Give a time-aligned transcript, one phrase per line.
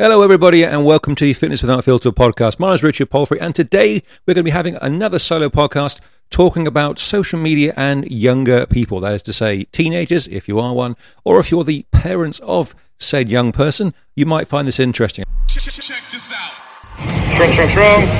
[0.00, 2.60] Hello, everybody, and welcome to the Fitness Without Filter podcast.
[2.60, 5.98] My name is Richard Palfrey, and today we're going to be having another solo podcast
[6.30, 9.00] talking about social media and younger people.
[9.00, 12.76] That is to say, teenagers, if you are one, or if you're the parents of
[12.96, 15.24] said young person, you might find this interesting.
[15.48, 16.52] Check this out.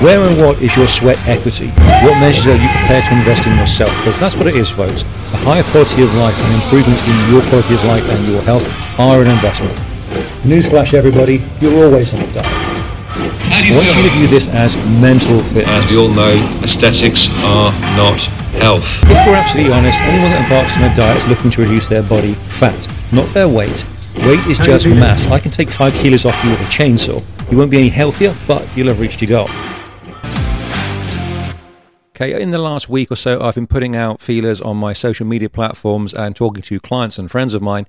[0.02, 1.68] Where and what is your sweat equity?
[2.02, 3.96] What measures are you prepared to invest in yourself?
[3.98, 5.02] Because that's what it is, folks.
[5.02, 8.66] A higher quality of life and improvements in your quality of life and your health
[8.98, 9.87] are an investment.
[10.44, 12.46] Newsflash, everybody, you're always on a diet.
[12.46, 16.30] I want you view this as mental fitness, As we all know,
[16.62, 18.22] aesthetics are not
[18.62, 19.02] health.
[19.02, 22.04] If we're absolutely honest, anyone that embarks on a diet is looking to reduce their
[22.04, 23.84] body fat, not their weight.
[24.18, 25.26] Weight is just mass.
[25.26, 27.20] I can take five kilos off you with a chainsaw.
[27.50, 29.48] You won't be any healthier, but you'll have reached your goal.
[32.14, 35.26] Okay, in the last week or so, I've been putting out feelers on my social
[35.26, 37.88] media platforms and talking to clients and friends of mine,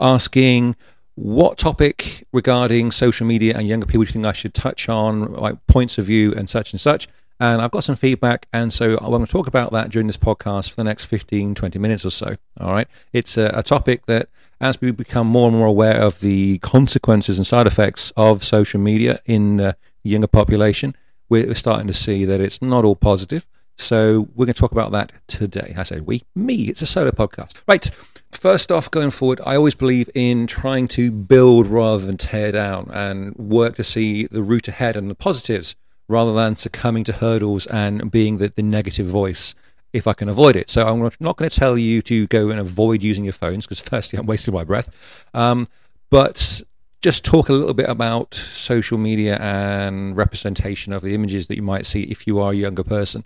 [0.00, 0.76] asking
[1.20, 5.34] what topic regarding social media and younger people do you think I should touch on,
[5.34, 7.08] like points of view and such and such.
[7.38, 10.16] And I've got some feedback, and so I want to talk about that during this
[10.16, 12.36] podcast for the next 15, 20 minutes or so.
[12.58, 12.88] All right.
[13.12, 14.28] It's a, a topic that,
[14.60, 18.80] as we become more and more aware of the consequences and side effects of social
[18.80, 20.94] media in the younger population,
[21.28, 23.46] we're we're starting to see that it's not all positive.
[23.76, 25.74] So we're going to talk about that today.
[25.76, 26.64] I say we, me.
[26.64, 27.62] It's a solo podcast.
[27.66, 27.90] Right.
[28.32, 32.90] First off, going forward, I always believe in trying to build rather than tear down
[32.92, 35.74] and work to see the route ahead and the positives
[36.08, 39.54] rather than succumbing to hurdles and being the, the negative voice
[39.92, 40.70] if I can avoid it.
[40.70, 43.80] So I'm not going to tell you to go and avoid using your phones because
[43.80, 44.88] firstly, I'm wasting my breath.
[45.34, 45.66] Um,
[46.08, 46.62] but
[47.00, 51.62] just talk a little bit about social media and representation of the images that you
[51.62, 53.24] might see if you are a younger person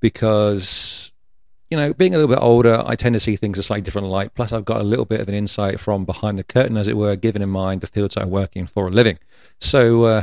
[0.00, 1.03] because
[1.74, 4.06] you know being a little bit older i tend to see things a slightly different
[4.06, 4.32] light.
[4.36, 6.96] Plus i've got a little bit of an insight from behind the curtain as it
[6.96, 9.18] were given in mind the fields i'm working for a living.
[9.60, 10.22] So uh,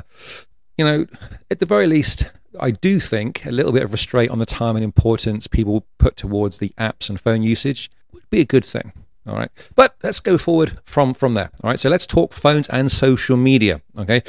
[0.78, 1.06] you know
[1.50, 4.78] at the very least i do think a little bit of restraint on the time
[4.78, 8.94] and importance people put towards the apps and phone usage would be a good thing
[9.28, 9.52] all right?
[9.76, 11.80] But let's go forward from from there all right?
[11.82, 14.24] So let's talk phones and social media okay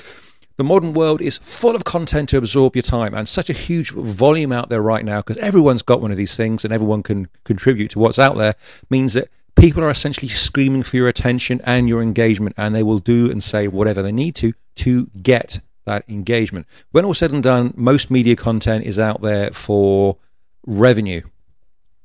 [0.62, 3.90] the modern world is full of content to absorb your time and such a huge
[3.90, 7.26] volume out there right now because everyone's got one of these things and everyone can
[7.42, 8.54] contribute to what's out there
[8.88, 13.00] means that people are essentially screaming for your attention and your engagement and they will
[13.00, 16.64] do and say whatever they need to to get that engagement.
[16.92, 20.16] When all said and done most media content is out there for
[20.64, 21.22] revenue.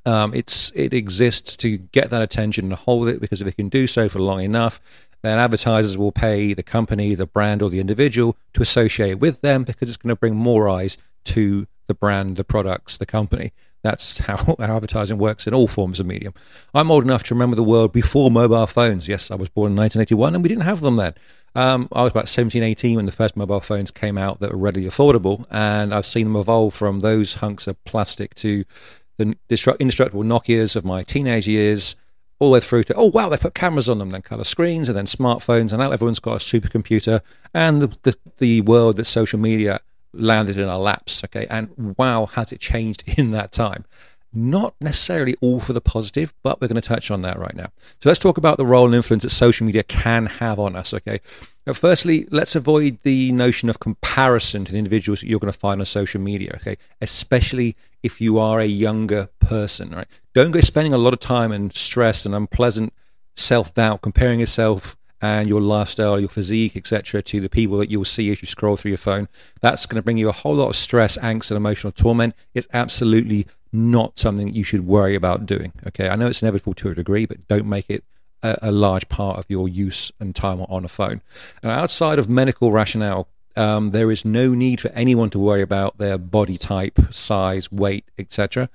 [0.04, 3.70] Um, it's it exists to get that attention and hold it because if it can
[3.70, 4.82] do so for long enough,
[5.22, 9.64] then advertisers will pay the company, the brand, or the individual to associate with them
[9.64, 13.52] because it's going to bring more eyes to the brand, the products, the company.
[13.84, 16.34] That's how, advertising works in all forms of medium.
[16.74, 19.08] I'm old enough to remember the world before mobile phones.
[19.08, 21.16] Yes, I was born in 1981 and we didn't have them then.
[21.56, 24.58] Um, I was about 17, 18 when the first mobile phones came out that were
[24.58, 28.64] readily affordable, and I've seen them evolve from those hunks of plastic to
[29.18, 31.96] the destru- indestructible Nokias of my teenage years,
[32.40, 34.90] all the way through to oh wow, they put cameras on them, then color screens,
[34.90, 37.22] and then smartphones, and now everyone's got a supercomputer,
[37.54, 39.80] and the the, the world that social media
[40.14, 41.24] landed in our laps.
[41.24, 43.86] Okay, and wow, has it changed in that time?
[44.34, 47.72] Not necessarily all for the positive, but we're going to touch on that right now.
[48.02, 50.94] So let's talk about the role and influence that social media can have on us.
[50.94, 51.22] Okay,
[51.68, 55.60] now, firstly, let's avoid the notion of comparison to the individuals that you're going to
[55.60, 56.54] find on social media.
[56.56, 59.92] Okay, especially if you are a younger person.
[59.92, 62.94] Right, don't go spending a lot of time and stress and unpleasant
[63.36, 68.06] self doubt comparing yourself and your lifestyle, your physique, etc., to the people that you'll
[68.06, 69.28] see as you scroll through your phone.
[69.60, 72.34] That's going to bring you a whole lot of stress, angst, and emotional torment.
[72.54, 75.74] It's absolutely not something you should worry about doing.
[75.88, 78.06] Okay, I know it's inevitable to a degree, but don't make it
[78.44, 81.22] a, a large part of your use and time on a phone.
[81.62, 85.98] And outside of medical rationale, um, there is no need for anyone to worry about
[85.98, 88.70] their body type, size, weight, etc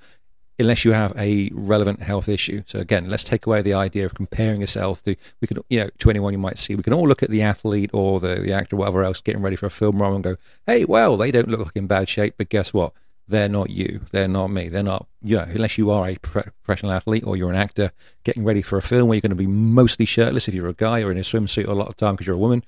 [0.62, 2.62] unless you have a relevant health issue.
[2.66, 5.90] So again, let's take away the idea of comparing yourself to we can you know
[5.98, 6.74] to anyone you might see.
[6.74, 9.42] We can all look at the athlete or the, the actor, or whatever else, getting
[9.42, 10.36] ready for a film role and go,
[10.66, 12.92] hey, well, they don't look like in bad shape, but guess what?
[13.28, 14.02] They're not you.
[14.10, 14.68] They're not me.
[14.68, 17.92] They're not know, unless you are a prof- professional athlete or you're an actor
[18.24, 20.74] getting ready for a film where you're going to be mostly shirtless if you're a
[20.74, 22.64] guy or in a swimsuit a lot of time because you're a woman.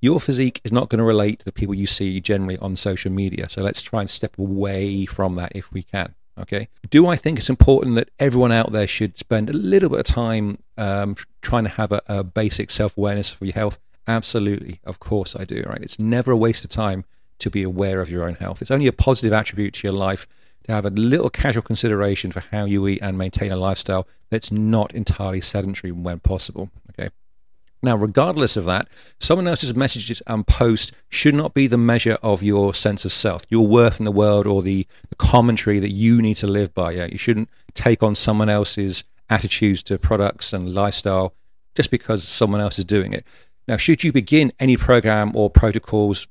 [0.00, 3.10] Your physique is not going to relate to the people you see generally on social
[3.10, 3.48] media.
[3.50, 6.14] So let's try and step away from that if we can.
[6.38, 6.68] Okay.
[6.88, 10.06] Do I think it's important that everyone out there should spend a little bit of
[10.06, 13.78] time um, trying to have a, a basic self awareness for your health?
[14.06, 14.80] Absolutely.
[14.84, 15.64] Of course I do.
[15.66, 15.82] Right.
[15.82, 17.04] It's never a waste of time
[17.38, 18.62] to be aware of your own health.
[18.62, 20.26] It's only a positive attribute to your life
[20.64, 24.52] to have a little casual consideration for how you eat and maintain a lifestyle that's
[24.52, 26.70] not entirely sedentary when possible.
[26.90, 27.10] Okay.
[27.82, 28.88] Now, regardless of that,
[29.20, 33.44] someone else's messages and posts should not be the measure of your sense of self,
[33.48, 36.92] your worth in the world, or the, the commentary that you need to live by.
[36.92, 41.34] Yeah, you shouldn't take on someone else's attitudes to products and lifestyle
[41.74, 43.24] just because someone else is doing it.
[43.68, 46.26] Now, should you begin any program or protocols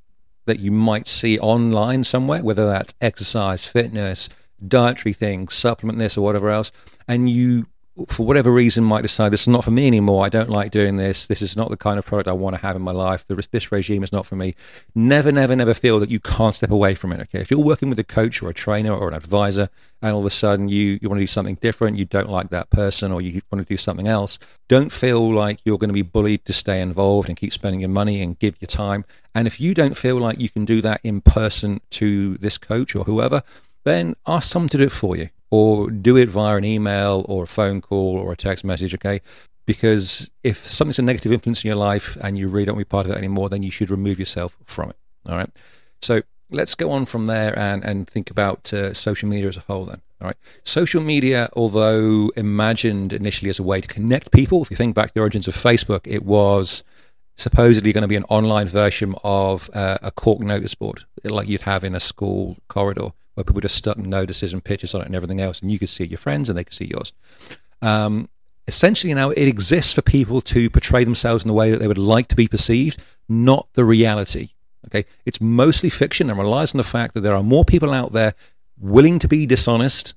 [0.48, 4.28] that you might see online somewhere, whether that's exercise, fitness,
[4.66, 6.72] dietary things, supplement this or whatever else,
[7.06, 7.66] and you
[8.08, 10.24] for whatever reason might decide this is not for me anymore.
[10.24, 11.26] I don't like doing this.
[11.26, 13.24] This is not the kind of product i want to have in my life.
[13.26, 14.54] This regime is not for me.
[14.94, 17.40] Never never never feel that you can't step away from it okay?
[17.40, 19.68] If you're working with a coach or a trainer or an advisor
[20.00, 22.50] and all of a sudden you, you want to do something different you don't like
[22.50, 25.94] that person or you want to do something else don't feel like you're going to
[25.94, 29.04] be bullied to stay involved and keep spending your money and give your time.
[29.34, 32.94] And if you don't feel like you can do that in person to this coach
[32.94, 33.42] or whoever
[33.84, 37.44] then ask someone to do it for you or do it via an email or
[37.44, 39.20] a phone call or a text message, okay?
[39.66, 42.88] Because if something's a negative influence in your life and you really don't want to
[42.88, 44.96] be part of it anymore, then you should remove yourself from it,
[45.26, 45.50] all right?
[46.00, 49.60] So let's go on from there and, and think about uh, social media as a
[49.60, 50.00] whole then.
[50.20, 50.36] All right.
[50.64, 55.08] Social media, although imagined initially as a way to connect people, if you think back
[55.08, 56.82] to the origins of Facebook, it was
[57.38, 61.62] supposedly going to be an online version of uh, a cork notice board, like you'd
[61.62, 65.14] have in a school corridor where people just stuck notices and pictures on it and
[65.14, 67.12] everything else, and you could see your friends and they could see yours.
[67.80, 68.28] Um,
[68.66, 71.96] essentially, now it exists for people to portray themselves in the way that they would
[71.96, 74.50] like to be perceived, not the reality.
[74.86, 78.12] Okay, it's mostly fiction and relies on the fact that there are more people out
[78.12, 78.34] there
[78.80, 80.14] willing to be dishonest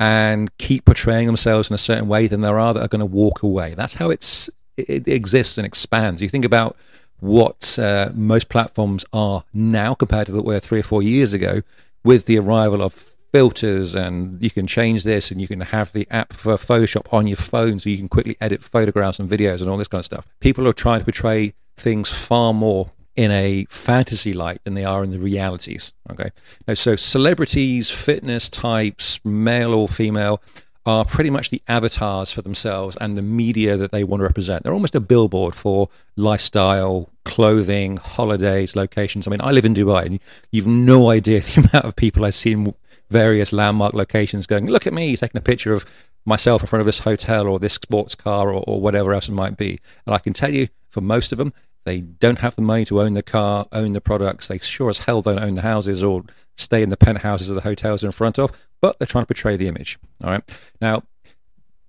[0.00, 3.06] and keep portraying themselves in a certain way than there are that are going to
[3.06, 3.74] walk away.
[3.74, 6.20] That's how it's it, exists and expands.
[6.20, 6.76] You think about
[7.20, 11.62] what uh, most platforms are now compared to what were three or four years ago
[12.04, 16.06] with the arrival of filters and you can change this and you can have the
[16.10, 19.68] app for Photoshop on your phone so you can quickly edit photographs and videos and
[19.68, 20.28] all this kind of stuff.
[20.38, 25.02] People are trying to portray things far more in a fantasy light than they are
[25.02, 25.92] in the realities.
[26.10, 26.30] Okay.
[26.66, 30.40] Now, so celebrities, fitness types, male or female,
[30.86, 34.62] are pretty much the avatars for themselves and the media that they want to represent.
[34.62, 39.26] They're almost a billboard for lifestyle, clothing, holidays, locations.
[39.26, 40.20] I mean, I live in Dubai and
[40.52, 42.74] you've no idea the amount of people I've seen
[43.10, 45.86] various landmark locations going, look at me, taking a picture of
[46.26, 49.32] myself in front of this hotel or this sports car or, or whatever else it
[49.32, 49.80] might be.
[50.06, 51.52] And I can tell you, for most of them,
[51.84, 54.48] they don't have the money to own the car, own the products.
[54.48, 56.24] They sure as hell don't own the houses or
[56.56, 59.56] stay in the penthouses of the hotels in front of, but they're trying to portray
[59.56, 59.98] the image.
[60.22, 60.42] All right.
[60.80, 61.02] Now,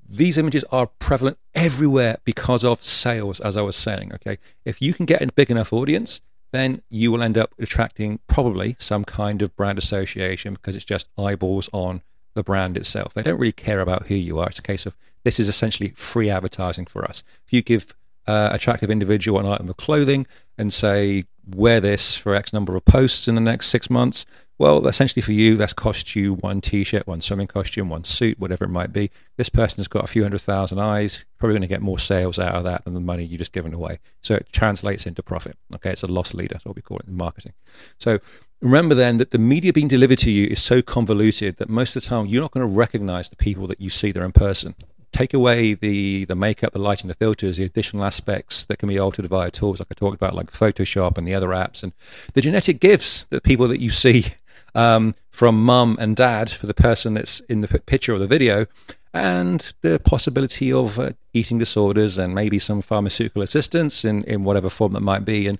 [0.08, 4.14] these images are prevalent everywhere because of sales, as I was saying.
[4.14, 4.38] Okay.
[4.64, 6.22] If you can get a big enough audience,
[6.52, 11.08] then you will end up attracting probably some kind of brand association because it's just
[11.18, 12.02] eyeballs on
[12.34, 13.14] the brand itself.
[13.14, 14.48] They don't really care about who you are.
[14.48, 17.24] It's a case of this is essentially free advertising for us.
[17.46, 17.94] If you give
[18.28, 20.28] uh, attractive individual an item of clothing
[20.58, 24.26] and say, wear this for X number of posts in the next six months,
[24.58, 28.64] well, essentially for you, that's cost you one t-shirt, one swimming costume, one suit, whatever
[28.64, 29.12] it might be.
[29.36, 32.56] This person's got a few hundred thousand eyes, probably going to get more sales out
[32.56, 34.00] of that than the money you just given away.
[34.22, 35.58] So it translates into profit.
[35.74, 37.54] Okay, it's a loss leader, what we call it in marketing.
[38.00, 38.20] So
[38.62, 42.04] remember then that the media being delivered to you is so convoluted that most of
[42.04, 44.76] the time you're not going to recognize the people that you see there in person
[45.12, 49.00] take away the the makeup, the lighting, the filters, the additional aspects that can be
[49.00, 51.94] altered via tools like I talked about, like Photoshop and the other apps, and
[52.34, 54.26] the genetic gifts that people that you see
[54.76, 58.68] um, from mum and dad for the person that's in the picture or the video,
[59.14, 64.70] and the possibility of uh, eating disorders and maybe some pharmaceutical assistance in, in whatever
[64.70, 65.48] form that might be.
[65.48, 65.58] And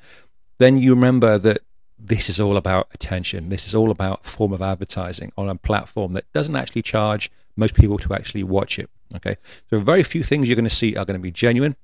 [0.58, 1.60] then you remember that
[1.98, 3.50] this is all about attention.
[3.50, 7.74] This is all about form of advertising on a platform that doesn't actually charge most
[7.74, 8.90] people to actually watch it.
[9.16, 9.38] Okay,
[9.70, 11.76] so very few things you're going to see are going to be genuine.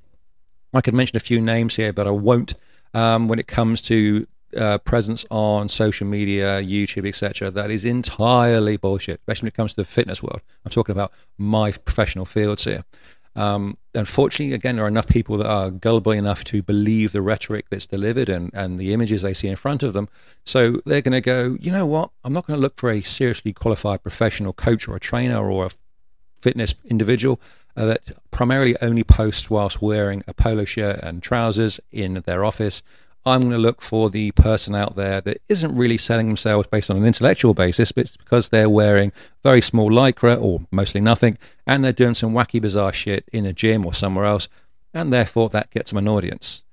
[0.74, 2.54] I could mention a few names here, but I won't.
[2.94, 4.28] Um, when it comes to
[4.58, 9.20] uh, presence on social media, YouTube, etc., that is entirely bullshit.
[9.20, 10.42] Especially when it comes to the fitness world.
[10.66, 12.84] I'm talking about my professional fields here.
[13.36, 17.68] Um, unfortunately, again, there are enough people that are gullible enough to believe the rhetoric
[17.70, 20.10] that's delivered and, and the images they see in front of them.
[20.46, 22.12] So they're going to go, you know what?
[22.24, 25.68] I'm not going to look for a seriously qualified professional coach or a trainer or
[25.68, 25.72] a
[26.42, 27.40] fitness individual
[27.78, 32.84] uh, that primarily only posts whilst wearing a polo shirt and trousers in their office.
[33.26, 36.90] I'm going to look for the person out there that isn't really selling themselves based
[36.90, 39.12] on an intellectual basis, but it's because they're wearing
[39.44, 41.38] very small lycra or mostly nothing,
[41.68, 44.48] and they're doing some wacky, bizarre shit in a gym or somewhere else,
[44.94, 46.64] and therefore that gets them an audience.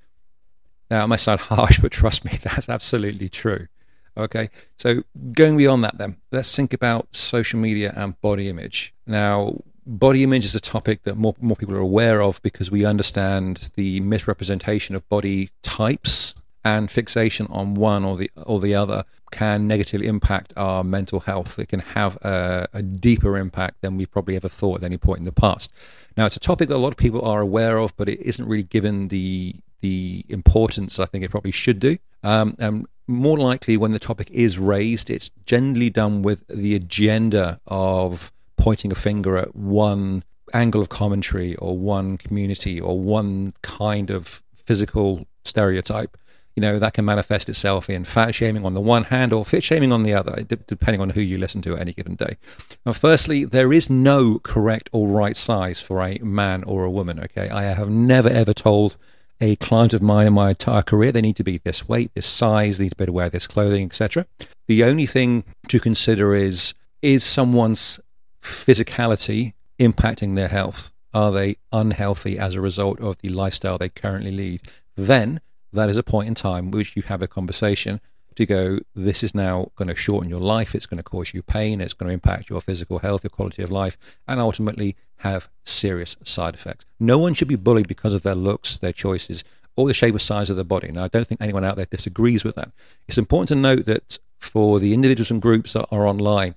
[0.90, 3.68] Now, it may sound harsh, but trust me, that's absolutely true.
[4.16, 8.92] Okay, so going beyond that, then let's think about social media and body image.
[9.06, 12.84] Now, body image is a topic that more more people are aware of because we
[12.84, 16.34] understand the misrepresentation of body types
[16.68, 21.58] and fixation on one or the or the other can negatively impact our mental health.
[21.58, 25.20] It can have a, a, deeper impact than we've probably ever thought at any point
[25.20, 25.70] in the past.
[26.16, 28.46] Now, it's a topic that a lot of people are aware of, but it isn't
[28.46, 31.98] really given the the importance I think it probably should do.
[32.22, 37.60] Um, and more likely, when the topic is raised, it's generally done with the agenda
[37.66, 44.10] of pointing a finger at one angle of commentary or one community or one kind
[44.10, 46.16] of physical stereotype
[46.58, 49.62] you know, that can manifest itself in fat shaming on the one hand or fit
[49.62, 52.36] shaming on the other, depending on who you listen to at any given day.
[52.84, 57.20] Now, firstly, there is no correct or right size for a man or a woman,
[57.20, 57.48] okay?
[57.48, 58.96] I have never ever told
[59.40, 62.26] a client of mine in my entire career they need to be this weight, this
[62.26, 64.26] size, they need to be able to wear this clothing, etc.
[64.66, 68.00] The only thing to consider is is someone's
[68.42, 70.90] physicality impacting their health?
[71.14, 74.62] Are they unhealthy as a result of the lifestyle they currently lead?
[74.96, 75.40] Then
[75.72, 78.00] that is a point in time which you have a conversation
[78.36, 81.42] to go, this is now going to shorten your life, it's going to cause you
[81.42, 83.98] pain, it's going to impact your physical health, your quality of life,
[84.28, 86.84] and ultimately have serious side effects.
[87.00, 89.42] No one should be bullied because of their looks, their choices,
[89.76, 90.90] or the shape or size of their body.
[90.92, 92.70] Now, I don't think anyone out there disagrees with that.
[93.08, 96.54] It's important to note that for the individuals and groups that are online,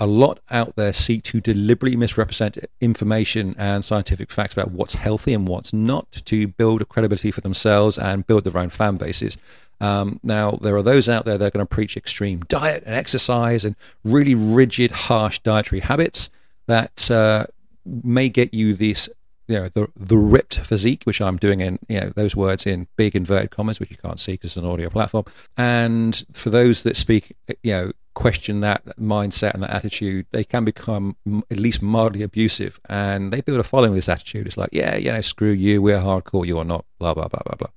[0.00, 5.34] a lot out there seek to deliberately misrepresent information and scientific facts about what's healthy
[5.34, 9.36] and what's not to build credibility for themselves and build their own fan bases.
[9.78, 12.94] Um, now, there are those out there that are going to preach extreme diet and
[12.94, 16.30] exercise and really rigid, harsh dietary habits
[16.66, 17.46] that uh,
[17.84, 19.08] may get you this,
[19.48, 22.88] you know, the the ripped physique, which I'm doing in, you know, those words in
[22.96, 25.24] big inverted commas, which you can't see because it's an audio platform.
[25.56, 30.64] And for those that speak, you know, question that mindset and that attitude, they can
[30.64, 31.16] become
[31.50, 32.80] at least mildly abusive.
[32.88, 34.46] And they build a following with this attitude.
[34.46, 37.42] It's like, yeah, you know, screw you, we're hardcore, you are not, blah, blah, blah,
[37.44, 37.70] blah, blah.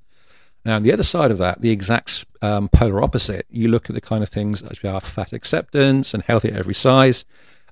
[0.65, 3.95] Now, on the other side of that, the exact um, polar opposite, you look at
[3.95, 7.25] the kind of things which are fat acceptance and healthy at every size,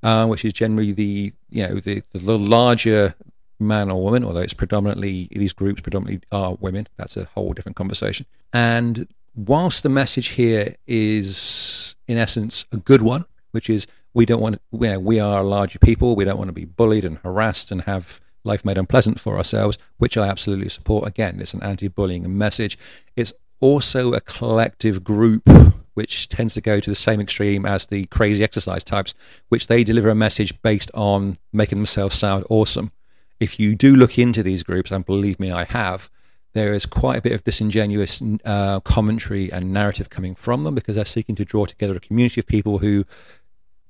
[0.03, 3.15] uh, which is generally the, you know, the, the larger
[3.59, 6.87] man or woman, although it's predominantly, these groups predominantly are women.
[6.97, 8.25] That's a whole different conversation.
[8.51, 14.41] And whilst the message here is, in essence, a good one, which is we don't
[14.41, 17.83] want you we are larger people, we don't want to be bullied and harassed and
[17.83, 21.07] have life made unpleasant for ourselves, which I absolutely support.
[21.07, 22.77] Again, it's an anti bullying message.
[23.15, 25.47] It's also a collective group
[25.93, 29.13] which tends to go to the same extreme as the crazy exercise types,
[29.50, 32.91] which they deliver a message based on making themselves sound awesome.
[33.39, 36.09] If you do look into these groups, and believe me, I have,
[36.53, 40.96] there is quite a bit of disingenuous uh, commentary and narrative coming from them because
[40.96, 43.05] they're seeking to draw together a community of people who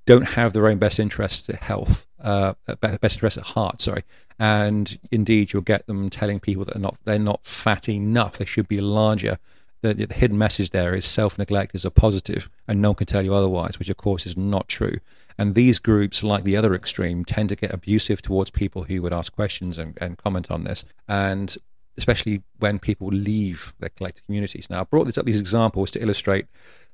[0.06, 3.82] don't have their own best interests at health, uh, best interests at heart.
[3.82, 4.03] Sorry,
[4.39, 8.38] and indeed you'll get them telling people that they're not they're not fat enough.
[8.38, 9.38] They should be larger.
[9.82, 13.08] The, the hidden message there is self neglect is a positive, and no one can
[13.08, 14.98] tell you otherwise, which of course is not true.
[15.38, 19.13] And these groups, like the other extreme, tend to get abusive towards people who would
[19.13, 20.86] ask questions and, and comment on this.
[21.08, 21.58] And
[21.98, 24.69] especially when people leave their collective communities.
[24.69, 26.45] Now, I brought this up these examples to illustrate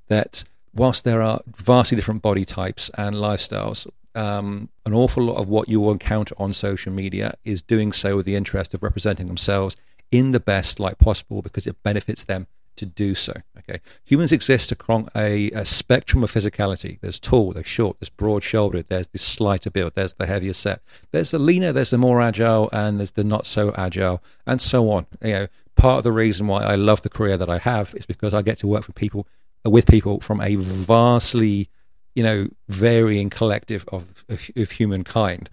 [0.07, 5.47] that whilst there are vastly different body types and lifestyles, um, an awful lot of
[5.47, 9.27] what you will encounter on social media is doing so with the interest of representing
[9.27, 9.75] themselves
[10.11, 13.33] in the best light possible because it benefits them to do so.
[13.57, 16.99] Okay, humans exist across a, a, spectrum of physicality.
[17.01, 20.81] There's tall, there's short, there's broad-shouldered, there's the slighter build, there's the heavier set,
[21.11, 24.89] there's the leaner, there's the more agile, and there's the not so agile, and so
[24.89, 25.05] on.
[25.21, 28.05] You know, part of the reason why I love the career that I have is
[28.05, 29.27] because I get to work with people
[29.65, 31.69] uh, with people from a vastly,
[32.15, 35.49] you know, varying collective of, of, of humankind.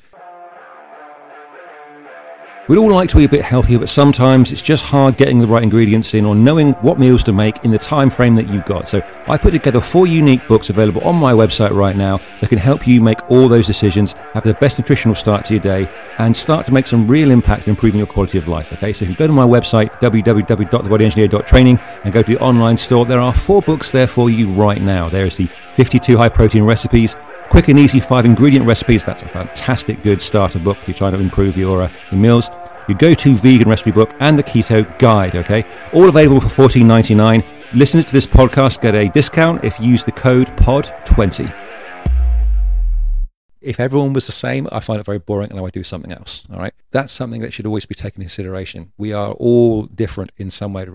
[2.67, 5.47] We'd all like to be a bit healthier, but sometimes it's just hard getting the
[5.47, 8.65] right ingredients in or knowing what meals to make in the time frame that you've
[8.65, 8.89] got.
[8.89, 12.57] So I put together four unique books available on my website right now that can
[12.57, 16.35] help you make all those decisions, have the best nutritional start to your day, and
[16.35, 18.73] start to make some real impact in improving your quality of life.
[18.73, 23.05] Okay, so if you go to my website, www.thebodyengineer.training, and go to the online store,
[23.05, 25.11] there are four books there for you right now.
[25.11, 27.15] There is the 52 high protein recipes,
[27.55, 29.05] quick and easy five ingredient recipes.
[29.05, 32.51] That's a fantastic good starter book if you're trying to improve your, uh, your meals.
[32.89, 35.37] Your go-to vegan recipe book and the keto guide.
[35.37, 37.45] Okay, all available for fourteen ninety nine.
[37.73, 41.55] Listeners to this podcast get a discount if you use the code POD20.
[43.61, 46.11] If everyone was the same, I find it very boring and I would do something
[46.11, 46.45] else.
[46.53, 46.75] All right.
[46.91, 48.93] That's something that should always be taken into consideration.
[48.99, 50.87] We are all different in some way.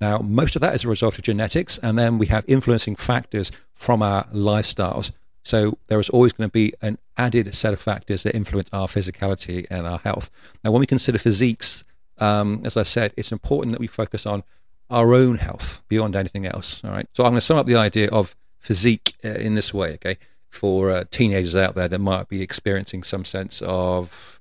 [0.00, 3.52] Now, most of that is a result of genetics, and then we have influencing factors
[3.74, 5.12] from our lifestyles.
[5.42, 8.86] So there is always going to be an added set of factors that influence our
[8.86, 10.30] physicality and our health.
[10.62, 11.84] Now, when we consider physiques,
[12.18, 14.42] um, as I said, it's important that we focus on
[14.90, 16.84] our own health beyond anything else.
[16.84, 17.06] All right.
[17.14, 19.94] So I'm going to sum up the idea of physique uh, in this way.
[19.94, 20.18] Okay,
[20.50, 24.40] for uh, teenagers out there that might be experiencing some sense of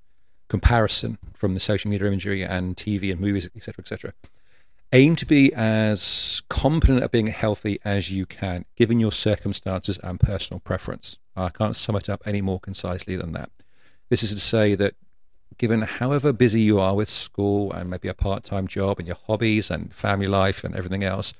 [0.50, 4.14] comparison from the social media imagery and TV and movies, etc., etc.
[4.92, 10.20] Aim to be as competent at being healthy as you can, given your circumstances and
[10.20, 11.20] personal preference.
[11.36, 13.52] I can't sum it up any more concisely than that.
[14.10, 14.96] This is to say that
[15.60, 19.18] given however busy you are with school and maybe a part time job and your
[19.28, 21.34] hobbies and family life and everything else,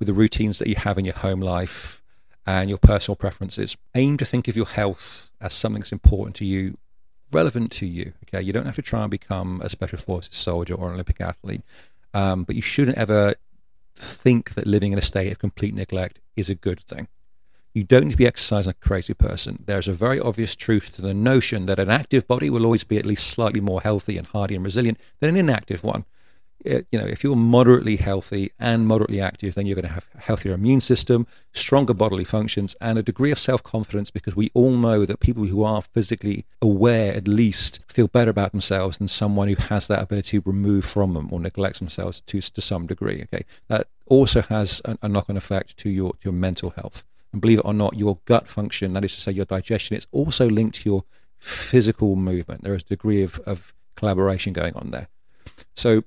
[0.00, 2.02] with the routines that you have in your home life
[2.44, 6.44] and your personal preferences, aim to think of your health as something that's important to
[6.44, 6.76] you,
[7.30, 8.14] relevant to you.
[8.24, 11.20] Okay, you don't have to try and become a special forces soldier or an Olympic
[11.20, 11.62] athlete
[12.16, 13.34] um, but you shouldn't ever
[13.94, 17.08] think that living in a state of complete neglect is a good thing.
[17.74, 19.62] You don't need to be exercising like a crazy person.
[19.66, 22.96] There's a very obvious truth to the notion that an active body will always be
[22.96, 26.06] at least slightly more healthy and hardy and resilient than an inactive one
[26.64, 30.20] you know, if you're moderately healthy and moderately active, then you're going to have a
[30.20, 34.72] healthier immune system, stronger bodily functions, and a degree of self confidence because we all
[34.72, 39.48] know that people who are physically aware, at least, feel better about themselves than someone
[39.48, 43.22] who has that ability removed from them or neglects themselves to, to some degree.
[43.22, 43.44] Okay.
[43.68, 47.04] That also has a, a knock on effect to your, your mental health.
[47.32, 50.06] And believe it or not, your gut function, that is to say, your digestion, it's
[50.10, 51.04] also linked to your
[51.38, 52.64] physical movement.
[52.64, 55.08] There is a degree of, of collaboration going on there.
[55.74, 56.02] So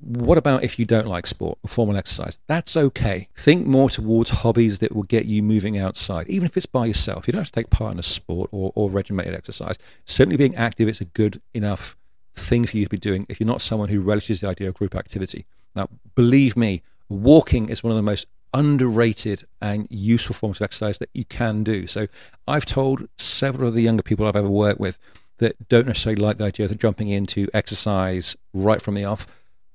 [0.00, 2.38] what about if you don't like sport or formal exercise?
[2.46, 3.28] That's okay.
[3.36, 7.26] Think more towards hobbies that will get you moving outside, even if it's by yourself.
[7.26, 9.76] You don't have to take part in a sport or, or regimented exercise.
[10.04, 11.96] Certainly, being active is a good enough
[12.34, 14.74] thing for you to be doing if you're not someone who relishes the idea of
[14.74, 15.46] group activity.
[15.74, 20.98] Now, believe me, walking is one of the most underrated and useful forms of exercise
[20.98, 21.86] that you can do.
[21.86, 22.08] So,
[22.46, 24.98] I've told several of the younger people I've ever worked with
[25.38, 29.26] that don't necessarily like the idea of jumping into exercise right from the off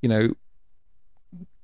[0.01, 0.33] you know,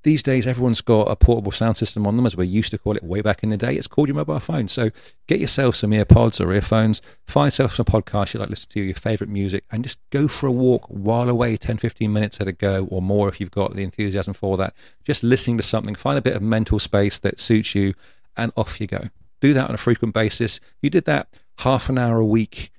[0.06, 2.96] these days everyone's got a portable sound system on them, as we used to call
[2.96, 3.76] it way back in the day.
[3.76, 4.68] It's called your mobile phone.
[4.68, 4.92] So
[5.26, 8.82] get yourself some earpods or earphones, find yourself some podcasts you like to listen to,
[8.82, 12.48] your favorite music, and just go for a walk while away 10, 15 minutes at
[12.48, 14.76] a go or more if you've got the enthusiasm for that.
[15.04, 17.96] Just listening to something, find a bit of mental space that suits you,
[18.38, 19.10] and off you go.
[19.42, 20.60] Do that on a frequent basis.
[20.82, 22.72] You did that half an hour a week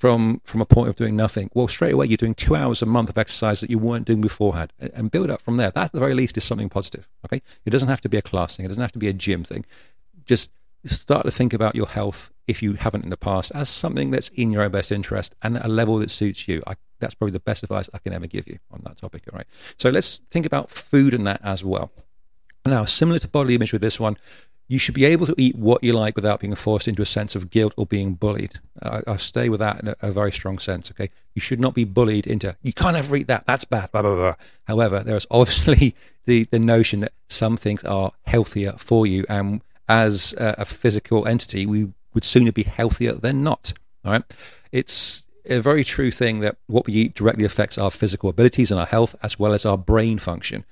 [0.00, 2.86] from from a point of doing nothing, well, straight away you're doing two hours a
[2.86, 5.70] month of exercise that you weren't doing beforehand, and build up from there.
[5.70, 7.06] That, at the very least, is something positive.
[7.26, 8.64] Okay, it doesn't have to be a class thing.
[8.64, 9.66] It doesn't have to be a gym thing.
[10.24, 10.52] Just
[10.86, 14.28] start to think about your health if you haven't in the past as something that's
[14.28, 16.62] in your own best interest and at a level that suits you.
[16.66, 19.24] I, that's probably the best advice I can ever give you on that topic.
[19.30, 19.46] All right.
[19.76, 21.92] So let's think about food and that as well.
[22.64, 24.16] Now, similar to body image with this one,
[24.70, 27.34] you should be able to eat what you like without being forced into a sense
[27.34, 28.60] of guilt or being bullied.
[28.80, 30.92] I, I stay with that in a, a, very strong sense.
[30.92, 33.46] Okay, you should not be bullied into you can't ever eat that.
[33.46, 33.90] That's bad.
[33.90, 34.34] Blah blah blah.
[34.68, 39.60] However, there is obviously the the notion that some things are healthier for you, and
[39.88, 43.72] as a, a physical entity, we would sooner be healthier than not.
[44.04, 44.22] All right,
[44.70, 48.78] it's a very true thing that what we eat directly affects our physical abilities and
[48.78, 50.64] our health as well as our brain function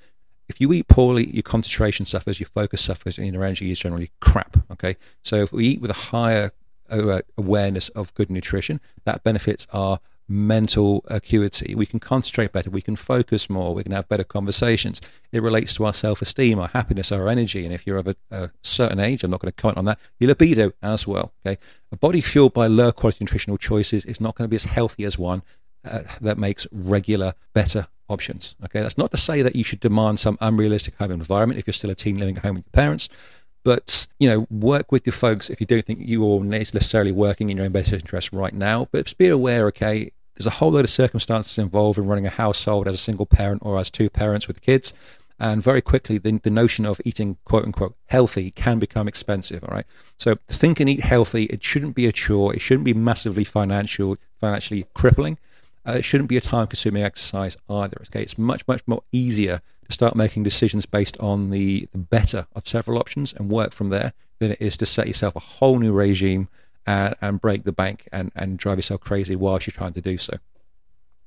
[0.49, 4.11] if you eat poorly, your concentration suffers, your focus suffers, and your energy is generally
[4.19, 4.57] crap.
[4.71, 6.51] Okay, so if we eat with a higher
[6.89, 11.73] uh, awareness of good nutrition, that benefits our mental acuity.
[11.73, 15.01] We can concentrate better, we can focus more, we can have better conversations.
[15.31, 17.65] It relates to our self esteem, our happiness, our energy.
[17.65, 19.99] And if you're of a, a, certain age, I'm not going to comment on that,
[20.19, 21.31] your libido as well.
[21.45, 21.59] Okay,
[21.91, 25.03] a body fueled by low quality nutritional choices is not going to be as healthy
[25.03, 25.43] as one
[25.85, 28.55] uh, that makes regular, better options.
[28.65, 31.73] Okay, that's not to say that you should demand some unrealistic home environment if you're
[31.73, 33.09] still a teen living at home with your parents.
[33.63, 37.49] But you know, work with your folks if you don't think you are necessarily working
[37.49, 38.87] in your own best interest right now.
[38.91, 42.29] But just be aware, okay, there's a whole load of circumstances involved in running a
[42.29, 44.93] household as a single parent or as two parents with kids.
[45.41, 49.63] And very quickly, the, the notion of eating quote unquote healthy can become expensive.
[49.63, 49.85] All right.
[50.17, 51.45] So think and eat healthy.
[51.45, 52.53] It shouldn't be a chore.
[52.53, 55.37] It shouldn't be massively financial, financially crippling
[55.89, 58.01] uh, it shouldn't be a time consuming exercise either.
[58.07, 62.45] Okay, it's much, much more easier to start making decisions based on the, the better
[62.55, 65.79] of several options and work from there than it is to set yourself a whole
[65.79, 66.47] new regime
[66.85, 70.17] and, and break the bank and, and drive yourself crazy whilst you're trying to do
[70.17, 70.37] so.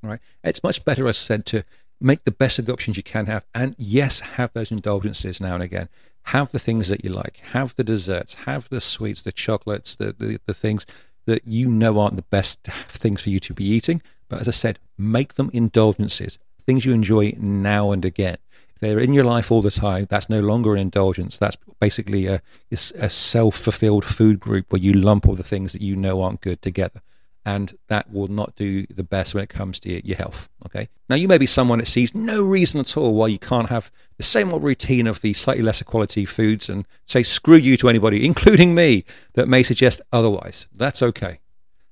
[0.03, 0.21] Right?
[0.45, 1.65] It's much better, as I said, to
[2.01, 3.45] make the best of the options you can have.
[3.55, 5.89] And yes, have those indulgences now and again.
[6.27, 7.39] Have the things that you like.
[7.53, 8.35] Have the desserts.
[8.47, 10.87] Have the sweets, the chocolates, the, the, the things
[11.27, 14.03] that you know aren't the best things for you to be eating.
[14.33, 18.39] But as I said, make them indulgences, things you enjoy now and again.
[18.75, 21.37] If they're in your life all the time, that's no longer an indulgence.
[21.37, 22.41] That's basically a,
[22.71, 26.41] a self fulfilled food group where you lump all the things that you know aren't
[26.41, 27.03] good together.
[27.45, 30.49] And that will not do the best when it comes to your health.
[30.65, 30.89] Okay.
[31.11, 33.91] Now, you may be someone that sees no reason at all why you can't have
[34.17, 37.91] the same old routine of the slightly lesser quality foods and say, screw you to
[37.91, 40.69] anybody, including me, that may suggest otherwise.
[40.75, 41.41] That's okay.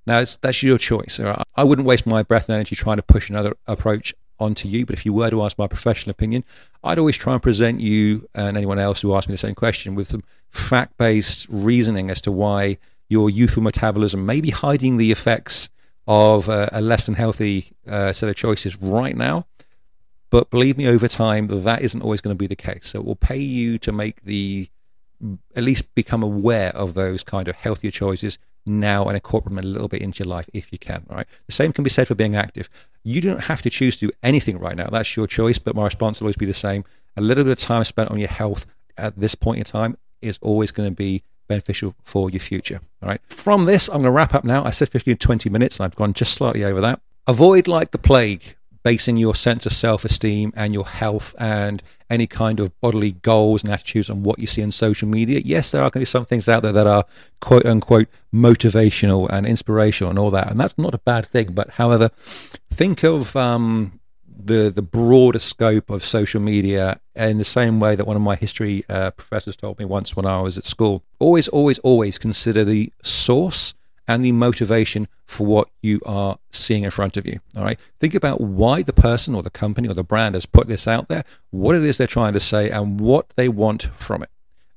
[0.07, 1.21] Now, that's your choice.
[1.21, 4.87] I wouldn't waste my breath and energy trying to push another approach onto you.
[4.87, 6.45] But if you were to ask my professional opinion,
[6.83, 9.95] I'd always try and present you and anyone else who asked me the same question
[9.95, 15.13] with some fact based reasoning as to why your youthful metabolism may be hiding the
[15.13, 15.69] effects
[16.07, 19.47] of a, less than healthy uh, set of choices right now.
[20.31, 22.89] But believe me, over time, that isn't always going to be the case.
[22.91, 24.69] So it will pay you to make the,
[25.57, 29.69] at least become aware of those kind of healthier choices now and incorporate them a
[29.69, 31.05] little bit into your life if you can.
[31.09, 31.27] Right.
[31.47, 32.69] The same can be said for being active.
[33.03, 34.89] You don't have to choose to do anything right now.
[34.89, 35.59] That's your choice.
[35.59, 36.85] But my response will always be the same.
[37.17, 40.39] A little bit of time spent on your health at this point in time is
[40.43, 42.81] always going to be beneficial for your future.
[43.03, 43.21] All right.
[43.27, 44.65] From this, I'm going to wrap up now.
[44.65, 47.01] I said 15 to 20 minutes, and I've gone just slightly over that.
[47.27, 52.27] Avoid like the plague basing your sense of self esteem and your health and any
[52.27, 55.41] kind of bodily goals and attitudes on what you see on social media.
[55.45, 57.05] Yes, there are going to be some things out there that are
[57.41, 61.53] quote unquote motivational and inspirational and all that, and that's not a bad thing.
[61.53, 62.11] But however,
[62.71, 68.07] think of um, the the broader scope of social media in the same way that
[68.07, 71.03] one of my history uh, professors told me once when I was at school.
[71.19, 73.75] Always, always, always consider the source
[74.11, 77.39] and the motivation for what you are seeing in front of you.
[77.57, 77.79] All right.
[78.01, 81.07] Think about why the person or the company or the brand has put this out
[81.07, 84.31] there, what it is they're trying to say, and what they want from it.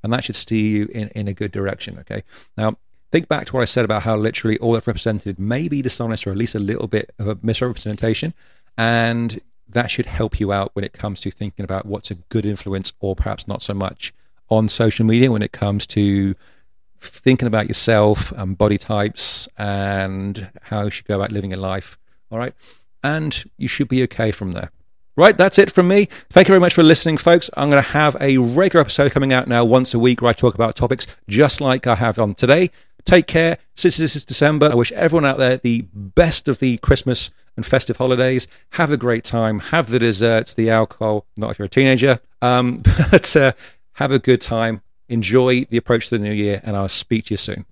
[0.04, 1.98] And that should steer you in, in a good direction.
[2.02, 2.22] Okay.
[2.56, 2.78] Now,
[3.12, 6.28] think back to what I said about how literally all that's represented may be dishonest
[6.28, 8.36] or at least a little bit of a misrepresentation.
[8.78, 12.46] And that should help you out when it comes to thinking about what's a good
[12.46, 14.14] influence or perhaps not so much
[14.50, 16.36] on social media when it comes to
[17.06, 21.98] thinking about yourself and body types and how you should go about living your life.
[22.32, 22.54] All right.
[23.04, 24.72] And you should be okay from there.
[25.16, 26.10] Right, that's it from me.
[26.32, 27.48] Thank you very much for listening, folks.
[27.56, 30.34] I'm going to have a regular episode coming out now once a week where I
[30.34, 32.72] talk about topics just like I have on today.
[33.06, 33.60] Take care.
[33.76, 37.64] Since this is December, I wish everyone out there the best of the Christmas and
[37.64, 38.48] festive holidays.
[38.72, 39.60] Have a great time.
[39.60, 43.52] Have the desserts, the alcohol, not if you're a teenager, um, but uh,
[43.94, 44.82] have a good time.
[45.14, 47.66] Enjoy the approach to the new year, and I'll speak to you soon.